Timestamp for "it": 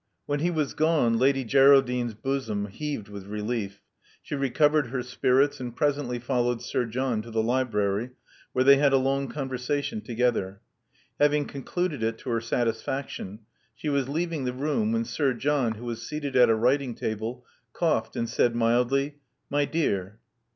12.01-12.17